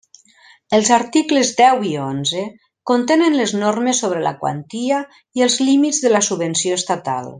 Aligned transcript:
Els 0.77 0.87
articles 0.95 1.51
deu 1.59 1.83
i 1.89 1.91
onze 2.05 2.41
contenen 2.93 3.37
les 3.41 3.53
normes 3.65 4.01
sobre 4.05 4.25
la 4.29 4.33
quantia 4.41 5.03
i 5.41 5.45
els 5.49 5.59
límits 5.69 6.01
de 6.07 6.13
la 6.17 6.23
subvenció 6.31 6.81
estatal. 6.83 7.29